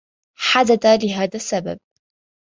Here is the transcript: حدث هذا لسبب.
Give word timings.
حدث 0.37 0.85
هذا 1.15 1.27
لسبب. 1.35 1.77